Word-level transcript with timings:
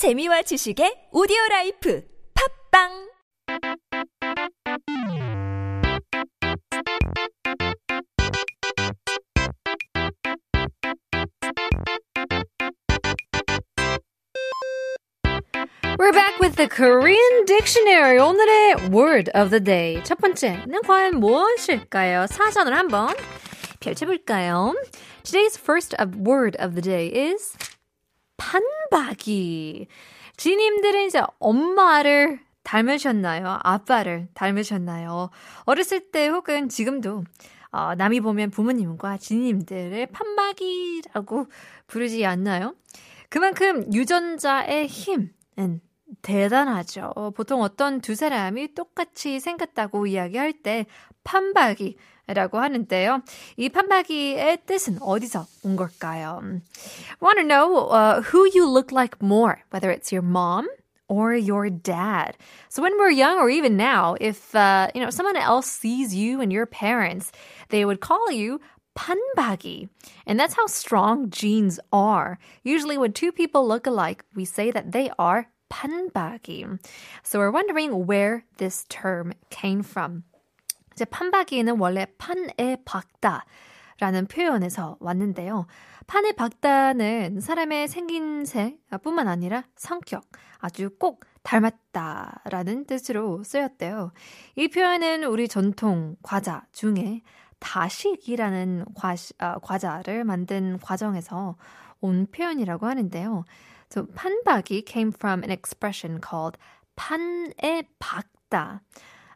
재미와 0.00 0.40
지식의 0.40 1.08
오디오 1.12 1.36
라이프 1.50 2.02
팝빵 2.72 3.10
We're 15.98 16.12
back 16.12 16.40
with 16.40 16.56
the 16.56 16.66
Korean 16.66 17.44
Dictionary. 17.44 18.16
오늘의 18.18 18.88
word 18.88 19.28
of 19.34 19.50
the 19.50 19.60
day. 19.60 20.02
첫 20.02 20.16
번째는 20.16 20.80
과연 20.86 21.20
무엇일까요? 21.20 22.26
사전을 22.26 22.74
한번 22.74 23.14
펼쳐볼까요? 23.80 24.72
Today's 25.24 25.58
first 25.58 25.94
of 26.00 26.16
word 26.26 26.56
of 26.58 26.72
the 26.72 26.80
day 26.80 27.08
is 27.12 27.54
판박이. 28.40 29.86
지님들은 30.36 31.04
이제 31.04 31.22
엄마를 31.38 32.40
닮으셨나요? 32.62 33.58
아빠를 33.62 34.28
닮으셨나요? 34.32 35.30
어렸을 35.64 36.10
때 36.10 36.28
혹은 36.28 36.68
지금도 36.68 37.24
어, 37.72 37.94
남이 37.94 38.20
보면 38.20 38.50
부모님과 38.50 39.18
지님들을 39.18 40.06
판박이라고 40.06 41.46
부르지 41.86 42.24
않나요? 42.24 42.74
그만큼 43.28 43.92
유전자의 43.92 44.86
힘은 44.86 45.80
대단하죠. 46.21 47.33
보통 47.35 47.61
어떤 47.61 48.01
두 48.01 48.15
사람이 48.15 48.73
똑같이 48.73 49.39
생겼다고 49.39 50.07
이야기할 50.07 50.53
때 50.53 50.85
판박이라고 51.23 52.59
하는데요. 52.59 53.21
이 53.57 53.69
판박이의 53.69 54.65
뜻은 54.65 55.01
어디서 55.01 55.45
온 55.63 55.75
걸까요? 55.75 56.41
Want 57.21 57.39
to 57.39 57.43
know 57.43 57.89
uh, 57.89 58.21
who 58.21 58.45
you 58.53 58.67
look 58.69 58.91
like 58.91 59.21
more, 59.21 59.63
whether 59.71 59.91
it's 59.91 60.11
your 60.11 60.23
mom 60.23 60.67
or 61.07 61.35
your 61.35 61.69
dad. 61.69 62.37
So 62.69 62.81
when 62.81 62.97
we're 62.97 63.11
young 63.11 63.37
or 63.37 63.49
even 63.49 63.77
now, 63.77 64.15
if 64.19 64.55
uh, 64.55 64.89
you 64.93 65.01
know 65.01 65.09
someone 65.09 65.37
else 65.37 65.67
sees 65.67 66.13
you 66.13 66.41
and 66.41 66.51
your 66.51 66.65
parents, 66.65 67.31
they 67.69 67.85
would 67.85 67.99
call 67.99 68.31
you 68.31 68.59
판박이. 68.95 69.89
And 70.25 70.39
that's 70.39 70.55
how 70.55 70.67
strong 70.67 71.29
genes 71.29 71.79
are. 71.91 72.37
Usually 72.63 72.97
when 72.97 73.11
two 73.11 73.31
people 73.31 73.67
look 73.67 73.87
alike, 73.87 74.23
we 74.35 74.45
say 74.45 74.71
that 74.71 74.91
they 74.91 75.11
are 75.19 75.47
판박이. 75.70 76.66
So 77.24 77.38
we're 77.38 77.50
wondering 77.50 78.06
where 78.06 78.42
this 78.58 78.84
term 78.88 79.32
came 79.48 79.80
from. 79.80 80.24
이제 80.92 81.06
판박이는 81.06 81.78
원래 81.78 82.06
판에 82.18 82.76
박다 82.84 83.46
라는 83.98 84.26
표현에서 84.26 84.98
왔는데요. 85.00 85.66
판에 86.06 86.32
박다는 86.32 87.40
사람의 87.40 87.88
생긴새뿐만 87.88 89.28
아니라 89.28 89.64
성격, 89.76 90.24
아주 90.58 90.90
꼭 90.98 91.24
닮았다 91.42 92.42
라는 92.50 92.84
뜻으로 92.84 93.42
쓰였대요. 93.44 94.12
이 94.56 94.68
표현은 94.68 95.24
우리 95.24 95.48
전통 95.48 96.16
과자 96.22 96.66
중에 96.72 97.22
다식이라는 97.60 98.86
과, 98.94 99.14
아, 99.38 99.58
과자를 99.58 100.24
만든 100.24 100.78
과정에서 100.78 101.56
온 102.00 102.26
표현이라고 102.32 102.86
하는데요. 102.86 103.44
So 103.89 104.03
판박이 104.03 104.85
came 104.85 105.11
from 105.11 105.43
an 105.43 105.51
expression 105.51 106.19
called 106.19 106.57
판에 106.97 107.83
박다. 107.99 108.81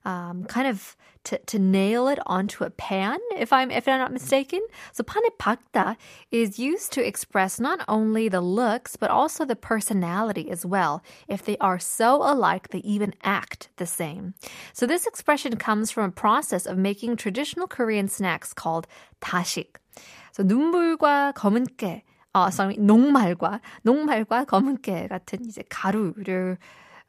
Um, 0.06 0.46
kind 0.46 0.66
of 0.66 0.96
to, 1.26 1.38
to 1.48 1.60
nail 1.60 2.08
it 2.08 2.20
onto 2.26 2.64
a 2.64 2.70
pan, 2.70 3.20
if 3.38 3.52
I'm 3.52 3.70
if 3.70 3.86
I'm 3.88 4.00
not 4.00 4.14
mistaken. 4.14 4.62
So 4.94 5.04
판에 5.04 5.30
박다 5.38 5.98
is 6.32 6.58
used 6.58 6.94
to 6.94 7.06
express 7.06 7.60
not 7.60 7.82
only 7.88 8.30
the 8.30 8.42
looks 8.42 8.96
but 8.96 9.12
also 9.12 9.44
the 9.44 9.58
personality 9.58 10.50
as 10.50 10.66
well. 10.66 11.04
If 11.28 11.44
they 11.44 11.58
are 11.58 11.80
so 11.80 12.24
alike, 12.24 12.70
they 12.70 12.80
even 12.80 13.14
act 13.24 13.70
the 13.76 13.86
same. 13.86 14.34
So 14.74 14.88
this 14.88 15.06
expression 15.06 15.58
comes 15.58 15.92
from 15.92 16.06
a 16.06 16.12
process 16.12 16.66
of 16.66 16.78
making 16.78 17.18
traditional 17.18 17.68
Korean 17.68 18.08
snacks 18.08 18.54
called 18.54 18.88
다식. 19.22 19.80
So 20.32 20.44
눈물과 20.44 21.34
검은 21.34 21.76
깨 21.78 22.04
어, 22.35 22.49
녹말과 22.77 23.61
녹말과 23.83 24.45
검은 24.45 24.83
깨 24.83 25.07
같은 25.07 25.45
이제 25.45 25.63
가루를 25.69 26.59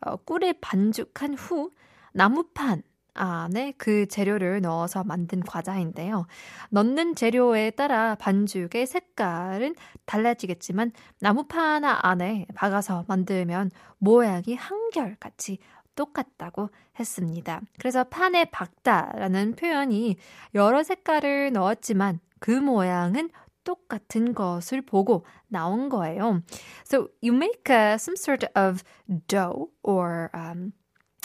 어, 0.02 0.16
꿀에 0.18 0.53
반죽한 0.62 1.34
후 1.34 1.72
나무판 2.13 2.84
안에 3.16 3.74
그 3.78 4.08
재료를 4.08 4.62
넣어서 4.62 5.03
만든 5.03 5.40
과자인데요. 5.40 6.28
넣는 6.69 7.16
재료에 7.16 7.72
따라 7.72 8.16
반죽의 8.16 8.85
색깔은 8.85 9.75
달라지겠지만 10.06 10.91
나무판 11.19 11.85
안에 11.85 12.46
박아서 12.53 13.06
만들면 13.08 13.72
모양이 13.97 14.53
한결같이 14.53 15.59
똑같다고 15.96 16.69
했습니다. 17.00 17.62
그래서 17.80 18.03
판에 18.03 18.46
박다라는 18.46 19.56
표현이 19.56 20.18
여러 20.53 20.84
색깔을 20.84 21.53
넣었지만 21.53 22.19
그 22.40 22.52
모양은 22.52 23.30
똑같은 23.65 24.34
것을 24.34 24.82
보고 24.82 25.25
나온 25.48 25.88
거예요. 25.88 26.43
So 26.84 27.09
you 27.21 27.32
make 27.32 27.69
uh, 27.71 27.98
some 27.98 28.16
sort 28.16 28.44
of 28.54 28.82
dough 29.28 29.71
or 29.82 30.31
um, 30.32 30.72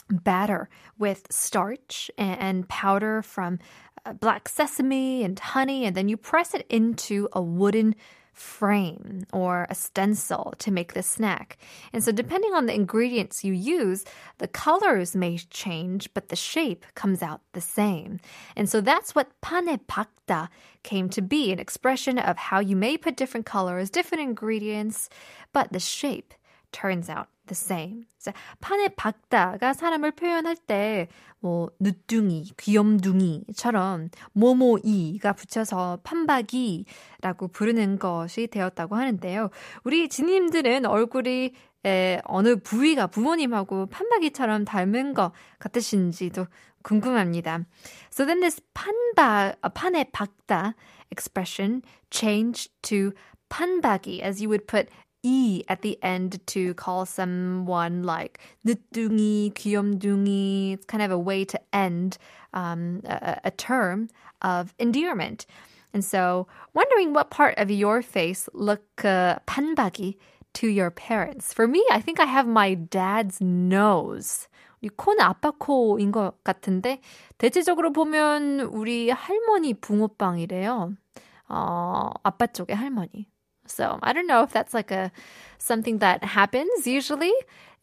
batter 0.10 0.70
with 1.00 1.24
starch 1.32 2.12
and, 2.18 2.40
and 2.40 2.70
powder 2.70 3.22
from 3.22 3.60
uh, 4.06 4.14
black 4.14 4.50
sesame 4.50 5.24
and 5.24 5.40
honey, 5.40 5.86
and 5.86 5.96
then 5.96 6.10
you 6.10 6.18
press 6.18 6.54
it 6.54 6.66
into 6.70 7.28
a 7.34 7.42
wooden 7.42 7.96
frame 8.41 9.27
or 9.33 9.67
a 9.69 9.75
stencil 9.75 10.55
to 10.59 10.71
make 10.71 10.95
the 10.95 11.03
snack. 11.03 11.59
And 11.93 12.03
so, 12.03 12.11
depending 12.11 12.55
on 12.55 12.67
the 12.67 12.75
ingredients 12.75 13.45
you 13.45 13.53
use, 13.53 14.05
the 14.39 14.49
colors 14.49 15.15
may 15.15 15.37
change, 15.37 16.13
but 16.15 16.29
the 16.29 16.37
shape 16.37 16.87
comes 16.95 17.23
out 17.23 17.43
the 17.53 17.61
same. 17.61 18.19
And 18.57 18.69
so, 18.69 18.81
that's 18.81 19.15
what 19.15 19.41
pane 19.43 19.79
bakda 19.87 20.49
came 20.83 21.11
to 21.11 21.21
be 21.21 21.53
an 21.53 21.59
expression 21.59 22.19
of 22.19 22.37
how 22.39 22.61
you 22.61 22.77
may 22.77 22.97
put 22.97 23.17
different 23.17 23.47
colors, 23.47 23.91
different 23.91 24.23
ingredients, 24.23 25.11
but 25.53 25.73
the 25.73 25.81
shape 25.81 26.33
turns 26.73 27.09
out 27.09 27.29
the 27.51 27.57
same. 27.57 28.05
판에 28.61 28.89
박다가 28.89 29.73
사람을 29.73 30.13
표현할 30.13 30.57
때, 30.57 31.09
뭐, 31.41 31.71
늦둥이, 31.81 32.53
귀염둥이처럼 32.59 34.11
모모이가 34.33 35.33
붙여서 35.33 36.01
판박이라고 36.05 37.49
부르는 37.53 37.99
것이 37.99 38.47
되었다고 38.47 38.95
하는데요. 38.97 39.51
우리 39.85 40.09
지님들은 40.09 40.87
얼굴이 40.87 41.53
에, 41.87 42.21
어느 42.25 42.57
부위가 42.57 43.07
부모님하고 43.07 43.87
판박이처럼 43.87 44.67
닮은 44.67 45.15
것 45.15 45.33
같으신지도 45.59 46.47
궁금합니다. 46.83 47.65
So 48.13 48.27
then 48.27 48.41
this 48.41 48.63
판박, 48.75 49.57
판에 49.75 50.05
박다 50.13 50.75
expression 51.11 51.83
changed 52.11 52.71
to 52.83 53.13
판박이 53.49 54.23
as 54.23 54.43
you 54.43 54.49
would 54.51 54.67
put 54.67 54.91
e 55.24 55.64
at 55.68 55.82
the 55.82 55.98
end 56.04 56.40
to 56.48 56.74
call 56.76 57.06
someone 57.06 58.04
like 58.04 58.40
늦둥이, 58.66 59.54
귀염둥이. 59.54 60.74
It's 60.74 60.86
kind 60.86 61.04
of 61.04 61.12
a 61.12 61.18
way 61.18 61.44
to 61.46 61.60
end 61.74 62.18
um, 62.54 63.02
a, 63.06 63.40
a 63.46 63.52
term 63.52 64.10
of 64.42 64.74
endearment. 64.80 65.46
And 65.94 66.04
so, 66.04 66.48
wondering 66.74 67.14
what 67.14 67.32
part 67.32 67.58
of 67.58 67.72
your 67.72 68.02
face 68.02 68.50
look 68.54 68.84
uh, 69.04 69.40
판박이 69.48 70.16
to 70.56 70.68
your 70.68 70.92
parents. 70.92 71.54
For 71.54 71.68
me, 71.68 71.84
I 71.92 72.02
think 72.02 72.20
I 72.20 72.26
have 72.26 72.48
my 72.48 72.76
dad's 72.76 73.42
nose. 73.42 74.48
이 74.84 74.90
코는 74.90 75.22
아빠 75.22 75.52
코인 75.52 76.12
것 76.12 76.44
같은데 76.44 77.02
대체적으로 77.40 77.92
보면 77.92 78.60
우리 78.60 79.10
할머니 79.10 79.74
붕어빵이래요. 79.74 80.94
어, 81.50 82.10
아빠 82.24 82.46
쪽의 82.48 82.76
할머니. 82.76 83.28
So 83.70 84.00
I 84.04 84.14
don't 84.14 84.28
know 84.28 84.44
if 84.44 84.52
that's 84.52 84.74
like 84.74 84.92
a 84.92 85.12
something 85.58 85.98
that 86.00 86.24
happens 86.24 86.86
usually 86.86 87.34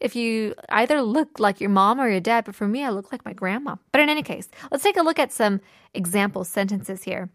if 0.03 0.15
you 0.15 0.53
either 0.69 1.01
look 1.01 1.39
like 1.39 1.61
your 1.61 1.69
mom 1.69 1.99
or 1.99 2.09
your 2.09 2.19
dad, 2.19 2.43
but 2.43 2.55
for 2.55 2.67
me, 2.67 2.83
I 2.83 2.89
look 2.89 3.11
like 3.11 3.23
my 3.25 3.33
grandma. 3.33 3.77
But 3.91 4.01
in 4.01 4.09
any 4.09 4.21
case, 4.21 4.49
let's 4.69 4.83
take 4.83 4.97
a 4.97 5.01
look 5.01 5.17
at 5.17 5.31
some 5.31 5.61
example 5.93 6.43
sentences 6.43 7.03
here. 7.03 7.29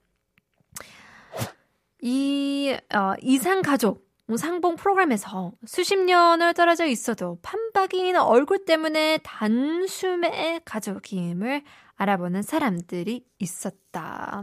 이 2.00 2.76
어, 2.94 3.14
이상 3.22 3.62
가족 3.62 4.06
상봉 4.36 4.76
프로그램에서 4.76 5.52
수십 5.66 5.96
년을 5.96 6.54
떨어져 6.54 6.84
있어도 6.84 7.38
판박이인 7.42 8.14
얼굴 8.16 8.64
때문에 8.64 9.18
단숨에 9.24 10.60
가족임을 10.64 11.62
알아보는 11.98 12.42
사람들이 12.42 13.24
있었다. 13.38 14.42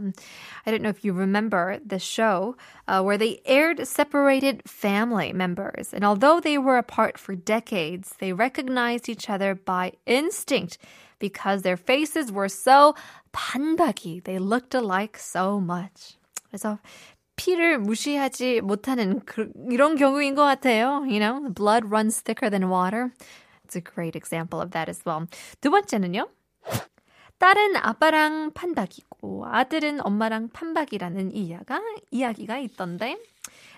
I 0.64 0.70
don't 0.70 0.82
know 0.82 0.90
if 0.90 1.04
you 1.04 1.12
remember 1.12 1.78
the 1.84 1.98
show 1.98 2.56
uh, 2.86 3.02
where 3.02 3.16
they 3.16 3.40
aired 3.46 3.86
separated 3.86 4.62
family 4.66 5.32
members. 5.32 5.92
And 5.94 6.04
although 6.04 6.38
they 6.38 6.58
were 6.58 6.76
apart 6.76 7.18
for 7.18 7.34
decades, 7.34 8.14
they 8.18 8.32
recognized 8.32 9.08
each 9.08 9.30
other 9.30 9.54
by 9.54 9.92
instinct 10.04 10.78
because 11.18 11.62
their 11.62 11.78
faces 11.78 12.30
were 12.30 12.48
so 12.48 12.94
판박이. 13.32 14.24
They 14.24 14.38
looked 14.38 14.74
alike 14.74 15.18
so 15.18 15.58
much. 15.58 16.18
그래서 16.50 16.78
피를 17.36 17.78
무시하지 17.78 18.60
못하는 18.60 19.20
그, 19.24 19.50
이런 19.70 19.96
경우인 19.96 20.34
것 20.34 20.44
같아요. 20.44 21.04
You 21.06 21.20
know, 21.20 21.48
blood 21.50 21.90
runs 21.90 22.20
thicker 22.20 22.50
than 22.50 22.68
water. 22.68 23.12
It's 23.64 23.76
a 23.76 23.80
great 23.80 24.14
example 24.14 24.60
of 24.60 24.70
that 24.72 24.88
as 24.88 25.02
well. 25.04 25.26
두 25.60 25.70
번째는요. 25.70 26.28
딸은 27.40 27.76
아빠랑 27.76 28.52
판박이고 28.52 29.46
아들은 29.46 30.00
엄마랑 30.04 30.48
판박이라는 30.50 31.32
이야가, 31.32 31.82
이야기가 32.10 32.58
있던데 32.58 33.18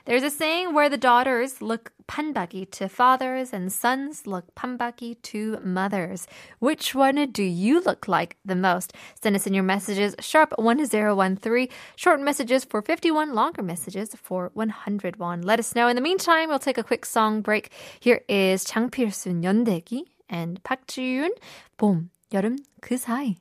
There's 0.08 0.22
a 0.22 0.30
saying 0.30 0.72
where 0.72 0.88
the 0.88 0.96
daughters 0.96 1.60
look 1.60 1.92
판박이 2.06 2.70
to 2.70 2.88
fathers 2.88 3.52
and 3.52 3.70
sons 3.70 4.26
look 4.26 4.54
판박이 4.54 5.16
to 5.20 5.58
mothers. 5.62 6.26
Which 6.60 6.94
one 6.94 7.16
do 7.30 7.42
you 7.42 7.80
look 7.80 8.08
like 8.08 8.38
the 8.42 8.56
most? 8.56 8.94
Send 9.20 9.36
us 9.36 9.46
in 9.46 9.52
your 9.52 9.64
messages, 9.64 10.16
sharp 10.18 10.54
1013, 10.56 11.68
short 11.96 12.20
messages 12.22 12.64
for 12.64 12.80
51, 12.80 13.34
longer 13.34 13.62
messages 13.62 14.14
for 14.14 14.50
101. 14.54 15.42
Let 15.42 15.58
us 15.58 15.74
know. 15.74 15.88
In 15.88 15.96
the 15.96 16.00
meantime, 16.00 16.48
we'll 16.48 16.58
take 16.58 16.78
a 16.78 16.82
quick 16.82 17.04
song 17.04 17.42
break. 17.42 17.70
Here 18.00 18.22
is 18.28 18.64
장필순 18.64 19.44
연대기 19.44 20.06
and 20.30 20.62
Park 20.62 20.86
Ji-yoon, 20.86 21.32
봄, 21.76 22.08
여름 22.32 22.56
그 22.80 22.96
사이. 22.96 23.36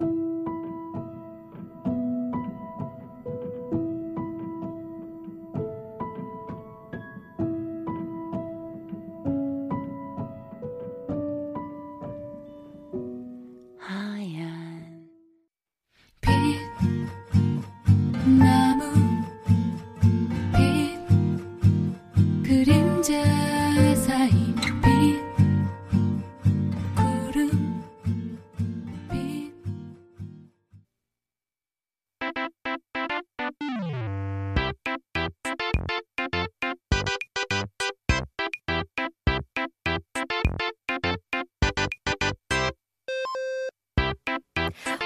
thank 0.00 0.12
you 0.14 0.25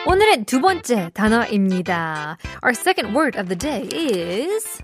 오늘의 0.06 0.44
두 0.44 0.60
번째 0.60 1.10
단어입니다. 1.12 2.38
Our 2.64 2.72
second 2.72 3.14
word 3.16 3.38
of 3.38 3.48
the 3.48 3.58
day 3.58 3.86
is 3.92 4.82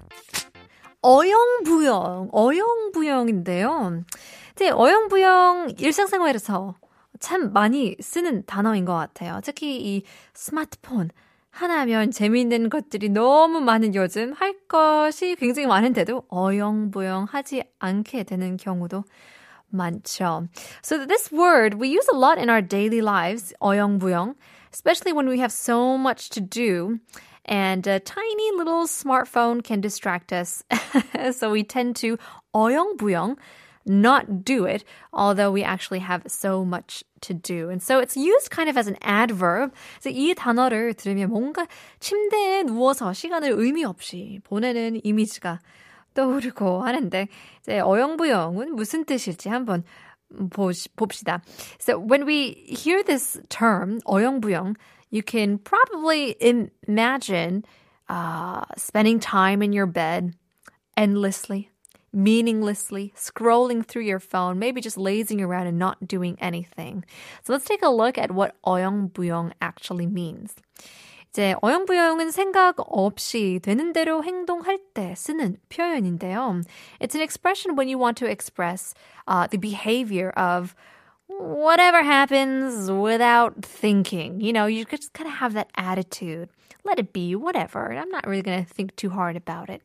어영부영. 1.03 2.31
어영부영인데요. 2.33 4.05
이제 4.53 4.71
어영부영 4.71 5.75
일상생활에서 5.79 6.75
참 7.19 7.53
많이 7.53 7.97
쓰는 8.01 8.45
단어인 8.45 8.85
것 8.85 8.95
같아요. 8.95 9.41
특히 9.43 9.77
이 9.81 10.03
스마트폰 10.35 11.11
하나면 11.51 12.11
재미있는 12.11 12.69
것들이 12.69 13.09
너무 13.09 13.61
많은 13.61 13.95
요즘 13.95 14.35
할 14.35 14.55
것이 14.69 15.35
굉장히 15.37 15.67
많은데도 15.67 16.25
어영부영 16.29 17.27
하지 17.31 17.65
않게 17.79 18.25
되는 18.25 18.59
경우도 18.59 19.05
많죠. 19.69 20.49
So 20.85 21.07
this 21.07 21.35
word 21.35 21.79
we 21.81 21.89
use 21.89 22.07
a 22.13 22.19
lot 22.19 22.39
in 22.39 22.51
our 22.51 22.61
daily 22.61 23.01
lives, 23.01 23.55
어영부영. 23.61 24.35
especially 24.74 25.14
when 25.14 25.28
we 25.28 25.40
have 25.40 25.52
so 25.52 25.98
much 25.98 26.30
to 26.32 26.42
do. 26.42 27.00
And 27.46 27.86
a 27.88 28.00
tiny 28.00 28.52
little 28.56 28.86
smartphone 28.86 29.64
can 29.64 29.82
distract 29.82 30.32
us. 30.32 30.64
so 31.32 31.52
we 31.52 31.64
tend 31.64 31.96
to 31.98 32.18
어영부영 32.54 33.38
not 33.86 34.46
do 34.46 34.66
it, 34.66 34.84
although 35.14 35.52
we 35.52 35.64
actually 35.64 36.00
have 36.00 36.24
so 36.28 36.64
much 36.64 37.04
to 37.22 37.34
do. 37.34 37.70
And 37.70 37.82
so 37.82 38.00
it's 38.00 38.16
used 38.16 38.52
kind 38.52 38.70
of 38.70 38.78
as 38.78 38.88
an 38.88 38.98
adverb. 39.02 39.72
그래서 40.00 40.16
이 40.16 40.36
단어를 40.36 40.94
들으면 40.94 41.30
뭔가 41.30 41.66
침대에 42.00 42.64
누워서 42.64 43.14
시간을 43.14 43.52
의미 43.56 43.84
없이 43.84 44.40
보내는 44.44 45.02
이미지가 45.04 45.60
떠오르고 46.14 46.84
하는데 46.84 47.28
이제 47.62 47.80
어영부영은 47.80 48.76
무슨 48.76 49.06
뜻일지 49.06 49.50
한번 49.50 49.84
봅시다. 50.50 51.42
So 51.80 52.00
when 52.00 52.26
we 52.26 52.54
hear 52.68 53.04
this 53.04 53.38
term 53.50 54.02
어영부영, 54.08 54.76
you 55.10 55.24
can 55.24 55.58
probably 55.58 56.36
imagine 56.40 57.66
uh, 58.08 58.64
spending 58.78 59.20
time 59.20 59.62
in 59.62 59.74
your 59.74 59.86
bed 59.86 60.34
endlessly, 60.96 61.70
meaninglessly, 62.14 63.14
scrolling 63.16 63.86
through 63.86 64.04
your 64.04 64.20
phone, 64.20 64.60
maybe 64.60 64.82
just 64.82 64.98
lazing 64.98 65.42
around 65.42 65.68
and 65.68 65.78
not 65.78 66.08
doing 66.08 66.38
anything. 66.40 67.04
So 67.44 67.54
let's 67.54 67.66
take 67.66 67.84
a 67.84 67.90
look 67.90 68.18
at 68.18 68.32
what 68.32 68.56
어영부영 68.64 69.52
actually 69.62 70.08
means. 70.08 70.56
이제 71.37 71.55
어영부영은 71.63 72.31
생각 72.31 72.77
없이 72.79 73.61
되는 73.63 73.93
대로 73.93 74.25
행동할 74.25 74.79
때 74.95 75.15
쓰는 75.15 75.59
표현인데요. 75.69 76.63
It's 76.99 77.15
an 77.15 77.21
expression 77.21 77.77
when 77.77 77.89
you 77.89 77.99
want 77.99 78.17
to 78.25 78.27
express 78.27 78.95
uh, 79.29 79.47
the 79.47 79.59
behavior 79.59 80.31
of 80.31 80.75
whatever 81.29 82.03
happens 82.03 82.91
without 82.91 83.53
thinking. 83.61 84.41
You 84.41 84.55
know, 84.55 84.65
you 84.65 84.87
just 84.87 85.13
kind 85.13 85.29
of 85.29 85.37
have 85.37 85.53
that 85.53 85.69
attitude. 85.77 86.49
Let 86.87 86.99
it 86.99 87.13
be, 87.13 87.37
whatever. 87.37 87.93
I'm 87.93 88.09
not 88.09 88.27
really 88.27 88.41
going 88.41 88.65
to 88.65 88.75
think 88.75 88.97
too 88.97 89.11
hard 89.11 89.37
about 89.37 89.69
it. 89.69 89.83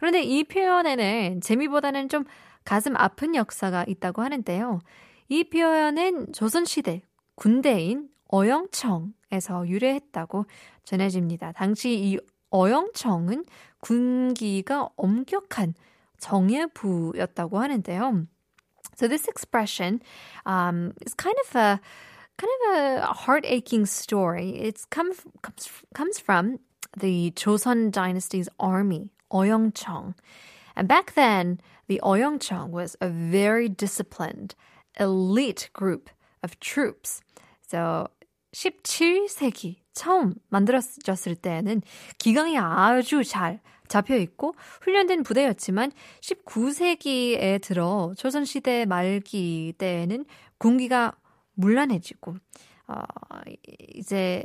그런데 0.00 0.22
이 0.22 0.42
표현에는 0.44 1.42
재미보다는 1.42 2.08
좀 2.08 2.24
가슴 2.64 2.96
아픈 2.96 3.34
역사가 3.34 3.84
있다고 3.86 4.22
하는데요. 4.22 4.80
이 5.28 5.44
표현은 5.44 6.32
조선시대 6.32 7.02
군대인 7.34 8.08
어영청 8.32 9.12
에서 9.33 9.67
유래했다고 9.67 10.45
전해집니다. 10.85 11.51
당시 11.53 11.93
이 11.93 12.19
어영청은 12.51 13.45
군기가 13.79 14.89
엄격한 14.95 15.73
정예부였다고 16.19 17.59
하는데요. 17.59 18.27
So 18.95 19.07
this 19.07 19.27
expression 19.27 20.01
um, 20.45 20.93
is 21.05 21.13
kind 21.13 21.35
of 21.45 21.55
a 21.55 21.79
kind 22.37 22.51
of 22.67 22.75
a 22.75 23.13
heart-aching 23.13 23.85
story. 23.85 24.49
It's 24.59 24.85
come 24.85 25.13
comes 25.41 25.69
comes 25.93 26.19
from 26.19 26.59
the 26.97 27.31
Joseon 27.31 27.91
dynasty's 27.91 28.49
army, 28.59 29.09
Oyeongcheong. 29.31 30.15
And 30.75 30.87
back 30.87 31.13
then, 31.13 31.59
the 31.87 31.99
Oyeongcheong 32.03 32.71
was 32.71 32.95
a 32.99 33.09
very 33.09 33.69
disciplined, 33.69 34.55
elite 34.99 35.69
group 35.73 36.09
of 36.43 36.59
troops. 36.59 37.21
So 37.67 38.07
17세기 38.54 39.76
처음 39.92 40.34
만들어졌을 40.48 41.36
때는 41.36 41.82
기강이 42.18 42.58
아주 42.58 43.22
잘 43.24 43.60
잡혀 43.88 44.16
있고 44.16 44.54
훈련된 44.80 45.22
부대였지만 45.22 45.92
19세기에 46.20 47.60
들어 47.60 48.14
조선시대 48.16 48.86
말기 48.86 49.74
때에는 49.76 50.24
군기가 50.58 51.12
문란해지고 51.54 52.34
어, 52.86 53.02
이제 53.94 54.44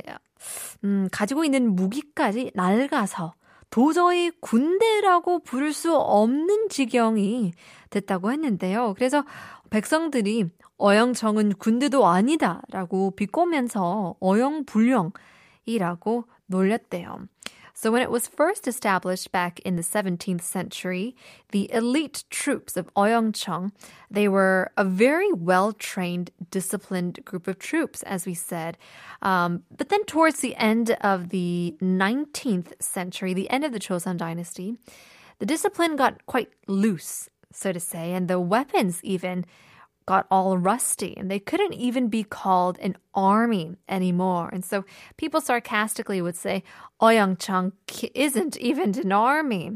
음, 0.84 1.08
가지고 1.10 1.44
있는 1.44 1.74
무기까지 1.74 2.50
낡아서 2.54 3.34
도저히 3.70 4.30
군대라고 4.40 5.40
부를 5.40 5.72
수 5.72 5.96
없는 5.96 6.68
지경이 6.68 7.52
됐다고 7.90 8.32
했는데요. 8.32 8.94
그래서 8.94 9.24
백성들이 9.70 10.50
어영정은 10.78 11.54
군대도 11.54 12.06
아니다라고 12.06 13.12
비꼬면서 13.12 14.16
어영불령이라고 14.20 16.24
놀렸대요. 16.46 17.20
So 17.74 17.90
when 17.90 18.02
it 18.02 18.10
was 18.10 18.26
first 18.26 18.68
established 18.68 19.32
back 19.32 19.60
in 19.60 19.76
the 19.76 19.82
17th 19.82 20.42
century, 20.42 21.16
the 21.52 21.72
elite 21.72 22.24
troops 22.30 22.76
of 22.76 22.92
Oyeongcheong, 22.94 23.72
they 24.10 24.28
were 24.28 24.70
a 24.76 24.84
very 24.84 25.32
well-trained, 25.32 26.30
disciplined 26.50 27.24
group 27.24 27.46
of 27.48 27.58
troops, 27.58 28.02
as 28.02 28.26
we 28.26 28.34
said. 28.34 28.76
Um, 29.22 29.62
but 29.76 29.88
then 29.88 30.04
towards 30.04 30.40
the 30.40 30.56
end 30.56 30.90
of 31.00 31.30
the 31.30 31.76
19th 31.80 32.80
century, 32.82 33.34
the 33.34 33.50
end 33.50 33.64
of 33.64 33.72
the 33.72 33.80
Joseon 33.80 34.16
dynasty, 34.16 34.76
the 35.38 35.46
discipline 35.46 35.96
got 35.96 36.26
quite 36.26 36.50
loose, 36.66 37.30
so 37.52 37.72
to 37.72 37.80
say, 37.80 38.12
and 38.12 38.28
the 38.28 38.40
weapons 38.40 39.00
even 39.02 39.46
got 40.06 40.26
all 40.30 40.58
rusty 40.58 41.14
and 41.16 41.30
they 41.30 41.38
couldn't 41.38 41.74
even 41.74 42.08
be 42.08 42.24
called 42.24 42.78
an 42.80 42.96
army 43.14 43.76
anymore. 43.88 44.48
And 44.52 44.64
so 44.64 44.84
people 45.16 45.40
sarcastically 45.40 46.20
would 46.20 46.36
say, 46.36 46.62
Oyeongcheong 47.00 47.72
isn't 48.14 48.56
even 48.58 48.98
an 48.98 49.12
army. 49.12 49.70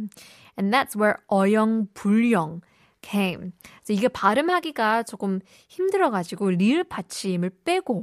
And 0.57 0.73
that's 0.73 0.97
where 0.97 1.19
어영불영 1.31 2.63
came. 3.03 3.53
그래서 3.85 3.93
이게 3.93 4.09
발음하기가 4.09 5.03
조금 5.05 5.41
힘들어가지고 5.69 6.51
리을 6.51 6.85
받침을 6.85 7.51
빼고 7.65 8.03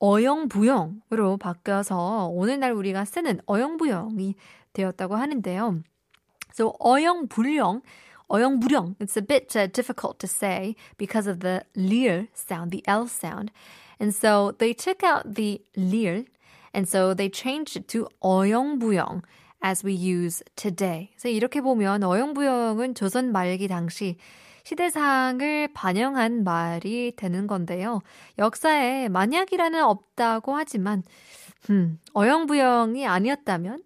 어영부영으로 0.00 1.36
바뀌어서 1.36 2.28
오늘날 2.32 2.72
우리가 2.72 3.04
쓰는 3.04 3.40
어영부영이 3.46 4.34
되었다고 4.72 5.14
하는데요. 5.16 5.82
So 6.52 6.74
어영불영, 6.80 7.82
어영부령. 8.30 8.96
It's 9.00 9.16
a 9.16 9.22
bit 9.22 9.54
uh, 9.56 9.66
difficult 9.66 10.18
to 10.20 10.28
say 10.28 10.76
because 10.96 11.26
of 11.26 11.40
the 11.40 11.64
lir 11.74 12.28
sound, 12.32 12.70
the 12.70 12.82
L 12.86 13.06
sound. 13.06 13.50
And 13.98 14.14
so 14.14 14.52
they 14.58 14.72
took 14.72 15.02
out 15.02 15.34
the 15.34 15.60
lir 15.76 16.24
and 16.72 16.88
so 16.88 17.12
they 17.12 17.28
changed 17.28 17.76
it 17.76 17.88
to 17.88 18.08
어영부영 18.22 19.22
as 19.62 19.84
we 19.84 19.92
use 19.92 20.42
today. 20.56 21.10
그래서 21.12 21.28
이렇게 21.28 21.60
보면 21.60 22.02
어영부영은 22.02 22.94
조선 22.94 23.32
말기 23.32 23.68
당시 23.68 24.16
시대상을 24.64 25.68
반영한 25.74 26.44
말이 26.44 27.12
되는 27.16 27.46
건데요. 27.46 28.00
역사에 28.38 29.08
만약이라는 29.08 29.82
없다고 29.82 30.54
하지만 30.54 31.02
음, 31.70 31.98
어영부영이 32.14 33.06
아니었다면 33.06 33.82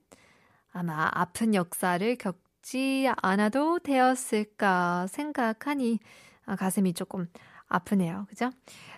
아마 0.72 1.08
아픈 1.12 1.54
역사를 1.54 2.16
겪 2.16 2.43
지 2.63 3.09
않아도 3.21 3.79
되었을까 3.79 5.07
생각하니 5.07 5.99
가슴이 6.57 6.93
조금 6.93 7.27
아프네요. 7.67 8.25
그죠? 8.29 8.51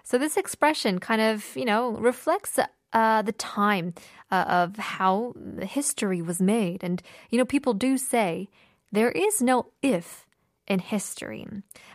So 0.03 0.17
this 0.17 0.37
expression 0.37 0.99
kind 0.99 1.21
of, 1.21 1.55
you 1.55 1.65
know, 1.65 1.91
reflects 1.91 2.57
uh, 2.93 3.21
the 3.21 3.33
time 3.33 3.93
uh, 4.31 4.45
of 4.47 4.77
how 4.77 5.33
history 5.61 6.21
was 6.21 6.41
made. 6.41 6.83
And, 6.83 7.01
you 7.29 7.37
know, 7.37 7.45
people 7.45 7.73
do 7.73 7.97
say 7.97 8.49
there 8.91 9.11
is 9.11 9.41
no 9.41 9.67
if 9.81 10.25
in 10.67 10.79
history. 10.79 11.45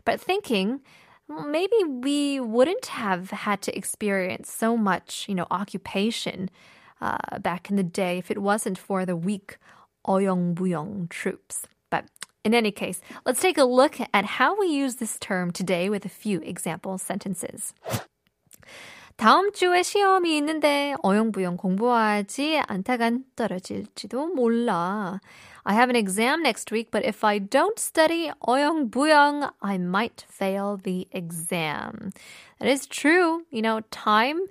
But 0.04 0.20
thinking, 0.20 0.80
well, 1.28 1.44
maybe 1.46 1.76
we 1.84 2.40
wouldn't 2.40 2.86
have 2.86 3.30
had 3.30 3.62
to 3.62 3.76
experience 3.76 4.50
so 4.50 4.76
much, 4.76 5.26
you 5.28 5.34
know, 5.34 5.46
occupation 5.50 6.50
uh, 7.00 7.38
back 7.40 7.70
in 7.70 7.76
the 7.76 7.82
day 7.82 8.18
if 8.18 8.30
it 8.30 8.38
wasn't 8.38 8.78
for 8.78 9.04
the 9.04 9.16
weak 9.16 9.58
Oyongbuyong 10.06 11.08
troops. 11.08 11.66
But 11.90 12.04
in 12.44 12.54
any 12.54 12.70
case, 12.70 13.00
let's 13.24 13.40
take 13.40 13.58
a 13.58 13.64
look 13.64 13.98
at 14.14 14.24
how 14.24 14.58
we 14.58 14.66
use 14.66 14.96
this 14.96 15.18
term 15.18 15.50
today 15.50 15.88
with 15.88 16.04
a 16.04 16.08
few 16.08 16.40
example 16.40 16.98
sentences. 16.98 17.74
다음 19.16 19.50
주에 19.50 19.82
시험이 19.82 20.36
있는데 20.36 20.94
어영부영 21.02 21.56
공부하지 21.56 22.60
않다간 22.68 23.24
떨어질지도 23.34 24.34
몰라. 24.34 25.20
I 25.64 25.74
have 25.74 25.88
an 25.88 25.96
exam 25.96 26.42
next 26.42 26.70
week, 26.70 26.90
but 26.90 27.02
if 27.02 27.24
I 27.24 27.38
don't 27.38 27.78
study 27.78 28.30
어영부영, 28.46 29.50
I 29.62 29.78
might 29.78 30.26
fail 30.28 30.76
the 30.76 31.08
exam. 31.12 32.12
That 32.60 32.68
is 32.68 32.86
true. 32.86 33.46
You 33.50 33.62
know, 33.62 33.80
time 33.90 34.46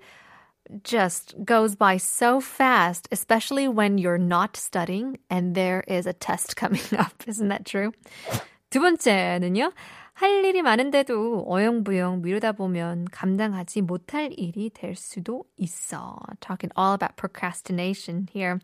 just 0.84 1.36
goes 1.46 1.76
by 1.76 1.98
so 1.98 2.42
fast, 2.42 3.08
especially 3.12 3.68
when 3.68 3.98
you're 3.98 4.18
not 4.18 4.58
studying 4.58 5.20
and 5.30 5.56
there 5.56 5.84
is 5.88 6.08
a 6.08 6.14
test 6.14 6.56
coming 6.56 6.82
up. 6.98 7.14
Isn't 7.28 7.50
that 7.50 7.66
true? 7.66 7.92
두 8.72 8.80
번째는요. 8.80 9.72
할 10.16 10.46
일이 10.46 10.62
많은데도 10.62 11.46
어영부영 11.46 12.22
미루다 12.22 12.54
보면 12.54 13.06
감당하지 13.12 13.82
못할 13.82 14.32
일이 14.32 14.70
될 14.70 14.96
수도 14.96 15.44
있어. 15.58 16.18
Talking 16.40 16.72
all 16.78 16.94
about 16.94 17.18
procrastination 17.18 18.30
here. 18.32 18.62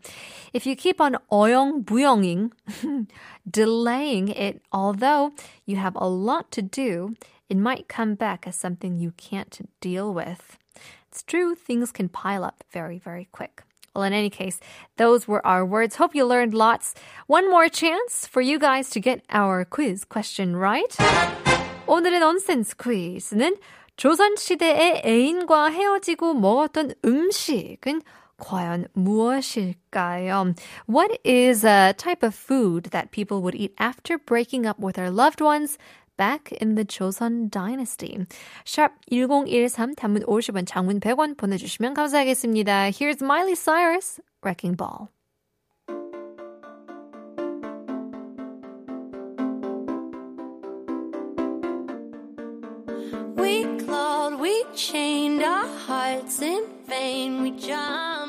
If 0.54 0.66
you 0.66 0.74
keep 0.74 0.98
on 0.98 1.18
어영부영ing, 1.30 2.52
delaying 3.50 4.28
it, 4.28 4.62
although 4.72 5.32
you 5.66 5.76
have 5.76 5.94
a 5.96 6.08
lot 6.08 6.50
to 6.52 6.62
do, 6.62 7.14
it 7.50 7.58
might 7.58 7.86
come 7.86 8.14
back 8.14 8.46
as 8.46 8.56
something 8.56 8.96
you 8.96 9.12
can't 9.18 9.60
deal 9.82 10.14
with. 10.14 10.56
It's 11.16 11.22
true, 11.22 11.54
things 11.54 11.92
can 11.92 12.08
pile 12.08 12.44
up 12.44 12.64
very, 12.72 12.98
very 12.98 13.28
quick. 13.32 13.62
Well, 13.94 14.04
in 14.04 14.14
any 14.14 14.30
case, 14.30 14.58
those 14.96 15.28
were 15.28 15.46
our 15.46 15.66
words. 15.66 15.96
Hope 15.96 16.14
you 16.14 16.24
learned 16.24 16.54
lots. 16.54 16.94
One 17.26 17.50
more 17.50 17.68
chance 17.68 18.26
for 18.26 18.40
you 18.40 18.58
guys 18.58 18.88
to 18.90 19.00
get 19.00 19.22
our 19.28 19.66
quiz 19.66 20.04
question 20.04 20.56
right. 20.56 20.96
오늘의 21.86 22.20
넌센스 22.20 22.74
퀴즈는 22.76 23.56
조선시대의 23.96 25.02
애인과 25.04 25.70
헤어지고 25.70 26.34
먹었던 26.34 26.94
음식은 27.04 28.00
과연 28.38 28.88
무엇일까요? 28.94 30.54
What 30.86 31.18
is 31.24 31.64
a 31.64 31.92
type 31.92 32.22
of 32.22 32.34
food 32.34 32.90
that 32.92 33.10
people 33.12 33.42
would 33.42 33.54
eat 33.54 33.74
after 33.78 34.18
breaking 34.18 34.66
up 34.66 34.78
with 34.78 34.96
their 34.96 35.10
loved 35.10 35.40
ones 35.40 35.76
back 36.16 36.52
in 36.52 36.74
the 36.74 36.84
Joseon 36.84 37.50
dynasty. 37.50 38.26
샵 38.64 38.92
1013 39.10 39.94
단문 39.94 40.22
50원 40.24 40.66
장문 40.66 41.00
100원 41.00 41.36
보내주시면 41.36 41.94
감사하겠습니다. 41.94 42.90
Here's 42.90 43.22
Miley 43.22 43.54
Cyrus, 43.54 44.20
Wrecking 44.42 44.76
Ball. 44.76 45.08
We 53.36 53.64
clawed, 53.84 54.38
we 54.40 54.64
chained 54.74 55.42
our 55.42 55.66
hearts 55.86 56.40
in 56.40 56.64
vain, 56.86 57.42
we 57.42 57.50
jumped. 57.52 58.25